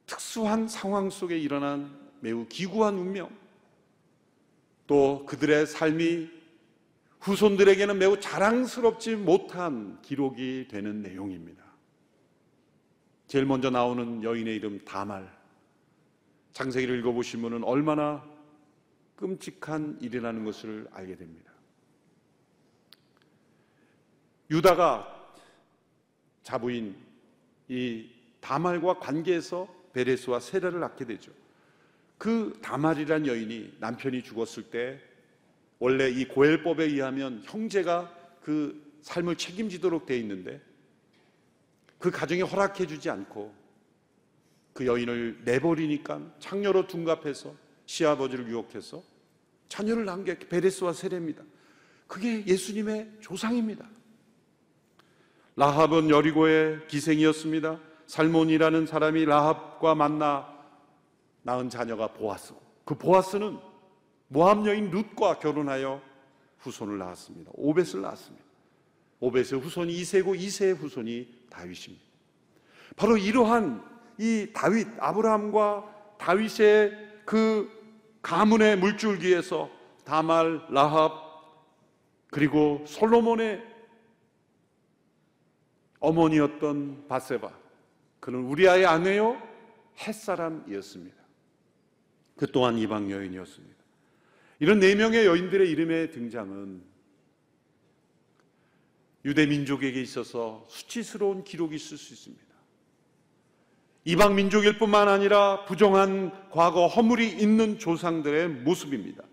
[0.05, 3.35] 특수한 상황 속에 일어난 매우 기구한 운명,
[4.85, 6.40] 또 그들의 삶이
[7.21, 11.63] 후손들에게는 매우 자랑스럽지 못한 기록이 되는 내용입니다.
[13.27, 15.31] 제일 먼저 나오는 여인의 이름 다말.
[16.53, 18.27] 장세기를 읽어보시면 얼마나
[19.15, 21.51] 끔찍한 일이라는 것을 알게 됩니다.
[24.49, 25.07] 유다가
[26.43, 26.95] 자부인
[27.69, 28.09] 이
[28.41, 31.31] 다말과 관계에서 베레스와 세례를 낳게 되죠.
[32.17, 34.99] 그 다말이란 여인이 남편이 죽었을 때
[35.81, 40.61] 원래 이 고엘법에 의하면 형제가 그 삶을 책임지도록 돼 있는데
[41.97, 43.51] 그 가정이 허락해 주지 않고
[44.73, 47.55] 그 여인을 내버리니까 창녀로 둔갑해서
[47.87, 49.01] 시아버지를 유혹해서
[49.69, 51.43] 자녀를 게 베레스와 세례입니다.
[52.05, 53.89] 그게 예수님의 조상입니다.
[55.55, 57.79] 라합은 여리고의 기생이었습니다.
[58.05, 60.47] 살몬이라는 사람이 라합과 만나
[61.41, 63.70] 낳은 자녀가 보아스고 그 보아스는
[64.31, 66.01] 모함 여인 룻과 결혼하여
[66.59, 67.51] 후손을 낳았습니다.
[67.53, 68.45] 오벳을 낳았습니다.
[69.19, 72.05] 오벳의 후손이 이세고 이세의 후손이 다윗입니다.
[72.95, 73.83] 바로 이러한
[74.17, 77.69] 이 다윗 아브라함과 다윗의 그
[78.21, 79.69] 가문의 물줄기에서
[80.05, 81.11] 다말 라합
[82.29, 83.61] 그리고 솔로몬의
[85.99, 87.51] 어머니였던 바세바
[88.21, 89.41] 그는 우리아의 아내요
[89.99, 91.17] 햇사람이었습니다.
[92.37, 93.80] 그 또한 이방 여인이었습니다.
[94.61, 96.83] 이런 네 명의 여인들의 이름의 등장은
[99.25, 102.45] 유대 민족에게 있어서 수치스러운 기록이 있을 수 있습니다.
[104.05, 109.23] 이방 민족일 뿐만 아니라 부정한 과거 허물이 있는 조상들의 모습입니다.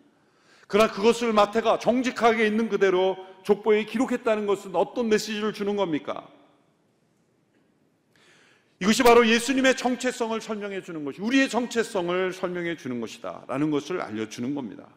[0.67, 6.27] 그러나 그것을 마태가 정직하게 있는 그대로 족보에 기록했다는 것은 어떤 메시지를 주는 겁니까?
[8.81, 14.55] 이것이 바로 예수님의 정체성을 설명해 주는 것이 우리의 정체성을 설명해 주는 것이다 라는 것을 알려주는
[14.55, 14.89] 겁니다.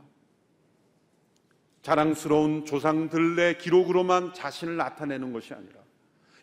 [1.81, 5.79] 자랑스러운 조상들의 기록으로만 자신을 나타내는 것이 아니라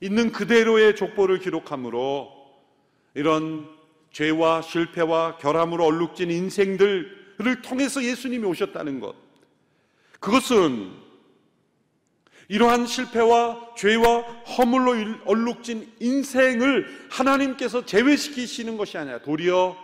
[0.01, 2.33] 있는 그대로의 족보를 기록함으로
[3.14, 3.68] 이런
[4.11, 9.14] 죄와 실패와 결함으로 얼룩진 인생들을 통해서 예수님이 오셨다는 것.
[10.20, 10.92] 그것은
[12.48, 19.77] 이러한 실패와 죄와 허물로 얼룩진 인생을 하나님께서 제외시키시는 것이 아니라 도리어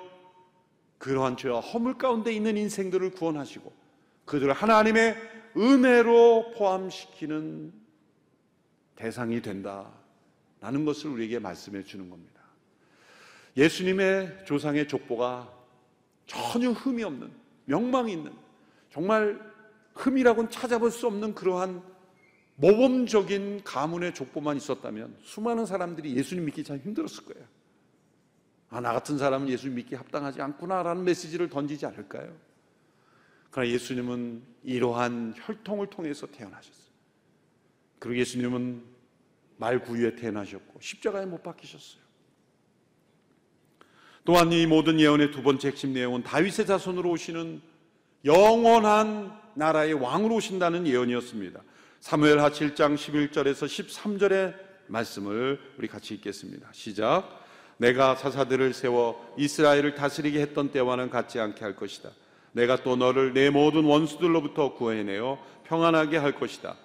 [0.98, 3.70] 그러한 죄와 허물 가운데 있는 인생들을 구원하시고
[4.24, 7.72] 그들을 하나님의 은혜로 포함시키는
[8.96, 12.42] 대상이 된다라는 것을 우리에게 말씀해 주는 겁니다.
[13.56, 15.52] 예수님의 조상의 족보가
[16.26, 17.30] 전혀 흠이 없는
[17.66, 18.32] 명망이 있는
[18.90, 19.40] 정말
[19.94, 21.82] 흠이라고는 찾아볼 수 없는 그러한
[22.56, 27.46] 모범적인 가문의 족보만 있었다면 수많은 사람들이 예수님 믿기 참 힘들었을 거예요.
[28.70, 32.32] 아, 나 같은 사람은 예수님 믿기 합당하지 않구나라는 메시지를 던지지 않을까요?
[33.54, 36.92] 그러나 예수님은 이러한 혈통을 통해서 태어나셨어요.
[38.00, 38.82] 그리고 예수님은
[39.58, 42.02] 말구유에 태어나셨고 십자가에 못 박히셨어요.
[44.24, 47.62] 또한 이 모든 예언의 두 번째 핵심 내용은 다윗의 자손으로 오시는
[48.24, 51.62] 영원한 나라의 왕으로 오신다는 예언이었습니다.
[52.00, 54.56] 사무엘하 7장 11절에서 13절의
[54.88, 56.70] 말씀을 우리 같이 읽겠습니다.
[56.72, 57.44] 시작.
[57.76, 62.10] 내가 사사들을 세워 이스라엘을 다스리게 했던 때와는 같지 않게 할 것이다.
[62.54, 66.76] 내가 또 너를 내 모든 원수들로부터 구해내어 평안하게 할 것이다.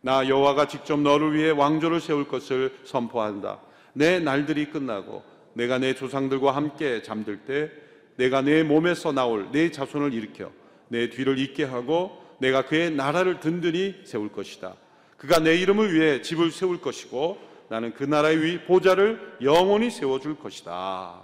[0.00, 3.60] 나 여호와가 직접 너를 위해 왕조를 세울 것을 선포한다.
[3.92, 7.70] 내 날들이 끝나고 내가 내 조상들과 함께 잠들 때
[8.16, 10.50] 내가 내 몸에서 나올 내 자손을 일으켜
[10.88, 14.76] 내 뒤를 잇게 하고 내가 그의 나라를 든든히 세울 것이다.
[15.18, 17.38] 그가 내 이름을 위해 집을 세울 것이고
[17.68, 21.20] 나는 그 나라의 위 보좌를 영원히 세워 줄 것이다.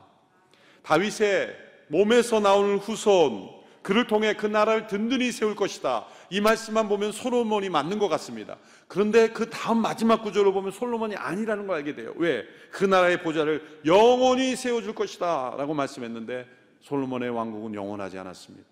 [0.82, 1.56] 다윗의
[1.88, 6.06] 몸에서 나오는 후손 그를 통해 그 나라를 든든히 세울 것이다.
[6.30, 8.56] 이 말씀만 보면 솔로몬이 맞는 것 같습니다.
[8.88, 12.14] 그런데 그 다음 마지막 구절을 보면 솔로몬이 아니라는 걸 알게 돼요.
[12.16, 12.46] 왜?
[12.70, 15.56] 그 나라의 보좌를 영원히 세워줄 것이다.
[15.58, 16.48] 라고 말씀했는데
[16.80, 18.66] 솔로몬의 왕국은 영원하지 않았습니다.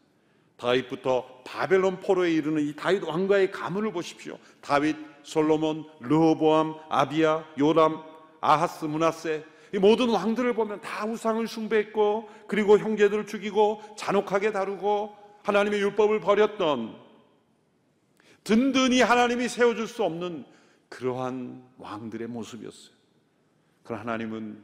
[0.57, 4.38] 다윗부터 바벨론 포로에 이르는 이 다윗 왕가의 가문을 보십시오.
[4.62, 8.01] 다윗, 솔로몬, 르호보암, 아비야, 요람,
[8.40, 15.80] 아하스, 문하세 이 모든 왕들을 보면 다 우상을 숭배했고 그리고 형제들을 죽이고 잔혹하게 다루고 하나님의
[15.80, 17.00] 율법을 버렸던
[18.44, 20.44] 든든히 하나님이 세워줄 수 없는
[20.88, 22.92] 그러한 왕들의 모습이었어요.
[23.82, 24.62] 그러나 하나님은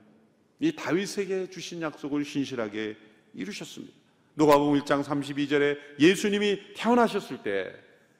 [0.61, 2.97] 이 다윗에게 주신 약속을 신실하게
[3.35, 3.95] 이루셨습니다.
[4.37, 7.75] 누가복음 1장 32절에 예수님이 태어나셨을 때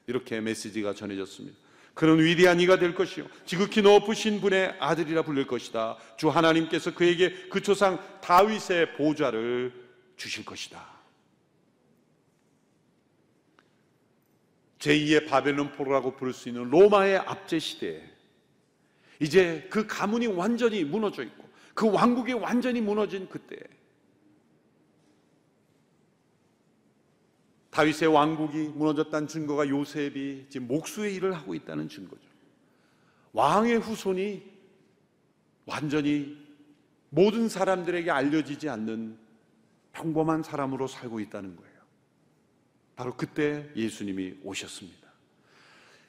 [0.07, 1.55] 이렇게 메시지가 전해졌습니다.
[1.93, 5.97] 그는 위대한 이가 될 것이요 지극히 높으신 분의 아들이라 불릴 것이다.
[6.17, 9.73] 주 하나님께서 그에게 그 조상 다윗의 보좌를
[10.15, 10.99] 주실 것이다.
[14.79, 18.01] 제2의 바벨론 포로라고 부를 수 있는 로마의 압제 시대에
[19.19, 23.57] 이제 그 가문이 완전히 무너져 있고 그 왕국이 완전히 무너진 그때
[27.79, 32.21] 다윗의 왕국이 무너졌다는 증거가 요셉이 지금 목수의 일을 하고 있다는 증거죠.
[33.31, 34.43] 왕의 후손이
[35.65, 36.37] 완전히
[37.09, 39.17] 모든 사람들에게 알려지지 않는
[39.93, 41.79] 평범한 사람으로 살고 있다는 거예요.
[42.97, 45.07] 바로 그때 예수님이 오셨습니다.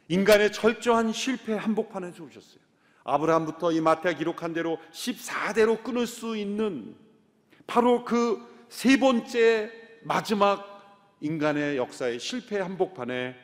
[0.09, 2.61] 인간의 철저한 실패 한복판에서 오셨어요.
[3.04, 6.96] 아브라함부터 이 마태가 기록한 대로 14대로 끊을 수 있는
[7.68, 9.70] 바로 그 세 번째
[10.04, 10.69] 마지막
[11.20, 13.35] 인간의 역사의 실패 한복판에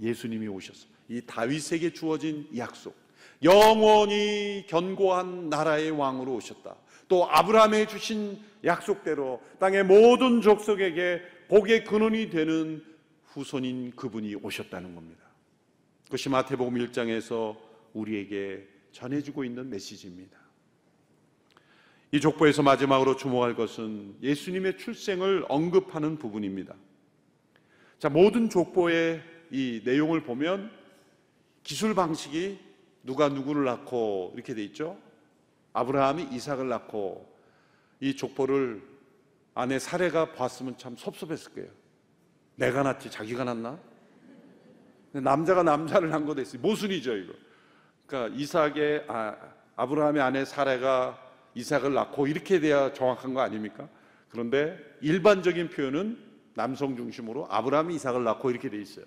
[0.00, 0.90] 예수님이 오셨어요.
[1.08, 2.96] 이 다윗에게 주어진 약속.
[3.42, 6.76] 영원히 견고한 나라의 왕으로 오셨다.
[7.08, 12.82] 또 아브라함에 주신 약속대로 땅의 모든 족속에게 복의 근원이 되는
[13.26, 15.22] 후손인 그분이 오셨다는 겁니다.
[16.04, 17.56] 그것이 마태복음 1장에서
[17.92, 20.38] 우리에게 전해주고 있는 메시지입니다.
[22.12, 26.74] 이 족보에서 마지막으로 주목할 것은 예수님의 출생을 언급하는 부분입니다.
[28.04, 30.70] 자, 모든 족보의 이 내용을 보면
[31.62, 32.60] 기술 방식이
[33.02, 34.98] 누가 누구를 낳고 이렇게 돼 있죠.
[35.72, 37.26] 아브라함이 이삭을 낳고
[38.00, 38.82] 이 족보를
[39.54, 41.70] 아내 사례가 봤으면 참 섭섭했을 거예요.
[42.56, 43.80] 내가 낳지 자기가 낳나?
[45.12, 46.60] 남자가 남자를 낳은 거도 있어요.
[46.60, 47.32] 모순이죠 이거.
[48.06, 49.34] 그러니까 이삭의 아,
[49.76, 51.18] 아브라함의 아내 사례가
[51.54, 53.88] 이삭을 낳고 이렇게 돼야 정확한 거 아닙니까?
[54.28, 56.23] 그런데 일반적인 표현은
[56.54, 59.04] 남성 중심으로 아브라함이 이삭을 낳고 이렇게 돼 있어요.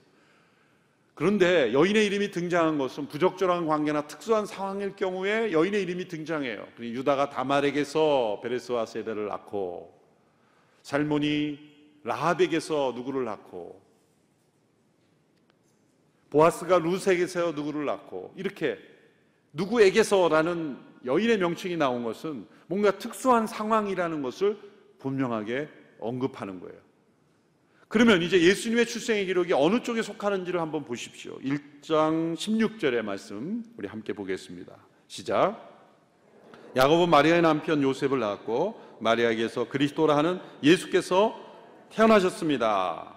[1.17, 6.67] 그런데 여인의 이름이 등장한 것은 부적절한 관계나 특수한 상황일 경우에 여인의 이름이 등장해요.
[6.79, 9.99] 유다가 다말에게서 베레스와 세대를 낳고
[10.83, 11.57] 살몬이
[12.03, 13.81] 라합에게서 누구를 낳고
[16.29, 18.77] 보아스가 루스에게서 누구를 낳고 이렇게
[19.53, 24.59] 누구에게서라는 여인의 명칭이 나온 것은 뭔가 특수한 상황이라는 것을
[24.99, 25.67] 분명하게
[25.99, 26.86] 언급하는 거예요.
[27.87, 31.37] 그러면 이제 예수님의 출생의 기록이 어느 쪽에 속하는지를 한번 보십시오.
[31.39, 34.75] 1장 16절의 말씀 우리 함께 보겠습니다.
[35.07, 35.77] 시작.
[36.75, 41.39] 야곱은 마리아의 남편 요셉을 낳았고 마리아에게서 그리스도라 하는 예수께서
[41.89, 43.15] 태어나셨습니다.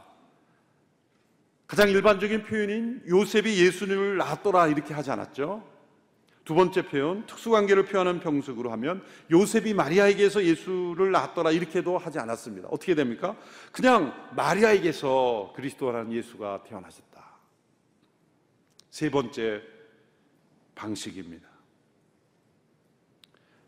[1.67, 5.65] 가장 일반적인 표현인 요셉이 예수님을 낳았더라 이렇게 하지 않았죠?
[6.51, 12.67] 두 번째 표현, 특수관계를 표현하는 병식으로 하면 요셉이 마리아에게서 예수를 낳았더라 이렇게도 하지 않았습니다.
[12.73, 13.37] 어떻게 됩니까?
[13.71, 17.25] 그냥 마리아에게서 그리스도라는 예수가 태어나셨다.
[18.91, 19.63] 세 번째
[20.75, 21.49] 방식입니다.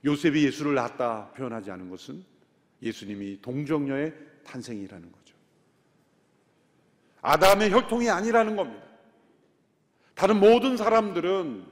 [0.04, 2.24] 요셉이 예수를 낳았다 표현하지 않은 것은
[2.82, 5.36] 예수님이 동정녀의 탄생이라는 거죠.
[7.20, 8.82] 아담의 혈통이 아니라는 겁니다.
[10.16, 11.71] 다른 모든 사람들은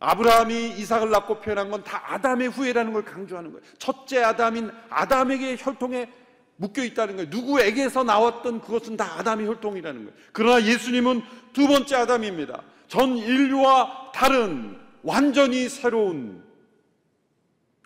[0.00, 3.64] 아브라함이 이삭을 낳고 표현한 건 다 아담의 후예라는 걸 강조하는 거예요.
[3.78, 6.10] 첫째 아담인 아담에게 혈통에
[6.56, 7.30] 묶여 있다는 거예요.
[7.30, 10.18] 누구에게서 나왔던 그것은 다 아담의 혈통이라는 거예요.
[10.32, 12.62] 그러나 예수님은 두 번째 아담입니다.
[12.88, 16.42] 전 인류와 다른 완전히 새로운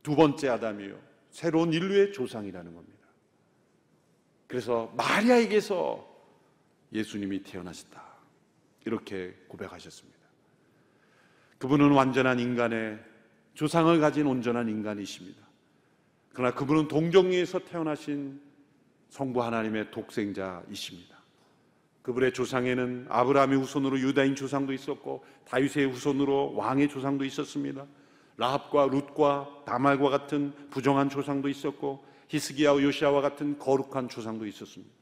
[0.03, 0.97] 두 번째 아담이요.
[1.31, 2.95] 새로운 인류의 조상이라는 겁니다.
[4.47, 6.05] 그래서 마리아에게서
[6.93, 8.03] 예수님이 태어나셨다.
[8.87, 10.14] 이렇게 고백하셨습니다.
[11.59, 12.99] 그분은 완전한 인간의
[13.55, 15.41] 조상을 가진 온전한 인간이십니다.
[16.33, 18.41] 그러나 그분은 동정리에서 태어나신
[19.09, 21.15] 성부 하나님의 독생자이십니다.
[22.03, 27.87] 그분의 조상에는 아브라함의 후손으로 유다인 조상도 있었고 다윗의 후손으로 왕의 조상도 있었습니다.
[28.37, 34.93] 라합과 룻과 다말과 같은 부정한 조상도 있었고 히스기야와 요시아와 같은 거룩한 조상도 있었습니다.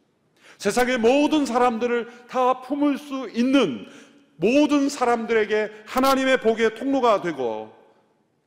[0.58, 3.86] 세상의 모든 사람들을 다 품을 수 있는
[4.42, 7.72] 모든 사람들에게 하나님의 복의 통로가 되고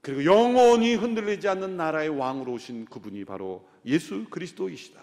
[0.01, 5.02] 그리고 영원히 흔들리지 않는 나라의 왕으로 오신 그분이 바로 예수 그리스도이시다.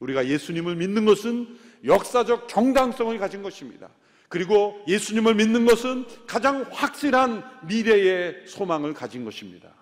[0.00, 3.88] 우리가 예수님을 믿는 것은 역사적 정당성을 가진 것입니다.
[4.28, 9.74] 그리고 예수님을 믿는 것은 가장 확실한 미래의 소망을 가진 것입니다.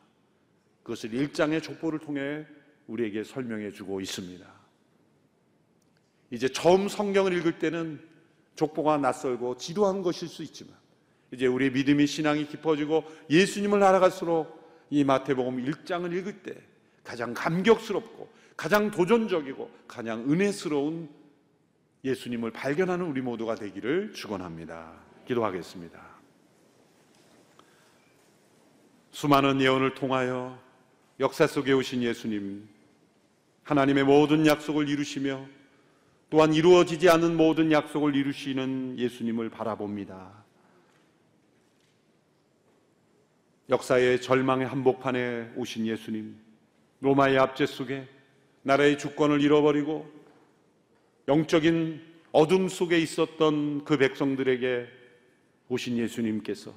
[0.82, 2.44] 그것을 일장의 족보를 통해
[2.86, 4.46] 우리에게 설명해 주고 있습니다.
[6.30, 8.00] 이제 처음 성경을 읽을 때는
[8.59, 10.74] 족보가 낯설고 지루한 것일 수 있지만
[11.30, 14.59] 이제 우리의 믿음이 신앙이 깊어지고 예수님을 알아갈수록
[14.90, 16.54] 이 마태복음 1장을 읽을 때
[17.04, 21.09] 가장 감격스럽고 가장 도전적이고 가장 은혜스러운
[22.04, 24.92] 예수님을 발견하는 우리 모두가 되기를 축원합니다.
[25.26, 26.00] 기도하겠습니다.
[29.12, 30.59] 수많은 예언을 통하여
[31.20, 32.68] 역사 속에 오신 예수님
[33.62, 35.46] 하나님의 모든 약속을 이루시며
[36.30, 40.44] 또한 이루어지지 않은 모든 약속을 이루시는 예수님을 바라봅니다.
[43.70, 46.36] 역사의 절망의 한복판에 오신 예수님,
[47.00, 48.06] 로마의 압제 속에
[48.62, 50.10] 나라의 주권을 잃어버리고
[51.28, 52.02] 영적인
[52.32, 54.86] 어둠 속에 있었던 그 백성들에게
[55.68, 56.74] 오신 예수님께서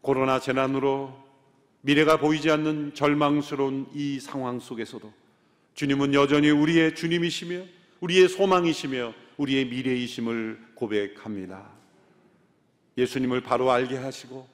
[0.00, 1.14] 코로나 재난으로
[1.82, 5.12] 미래가 보이지 않는 절망스러운 이 상황 속에서도
[5.74, 11.70] 주님은 여전히 우리의 주님이시며 우리의 소망이시며 우리의 미래이심을 고백합니다.
[12.98, 14.46] 예수님을 바로 알게 하시고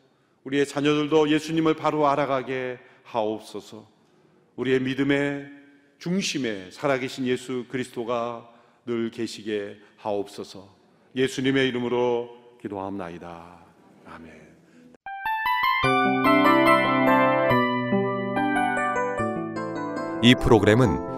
[0.44, 3.88] 우리의 자녀들도 예수님을 바로 알아가게 하옵소서.
[4.56, 5.50] 우리의 믿음의
[5.98, 8.48] 중심에 살아계신 예수 그리스도가
[8.84, 10.68] 늘 계시게 하옵소서.
[11.16, 13.60] 예수님의 이름으로 기도합나이다.
[14.04, 14.48] 아멘.
[20.22, 21.17] 이 프로그램은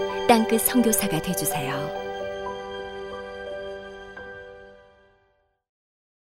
[0.31, 2.00] 땅끝 성교사가 되주세요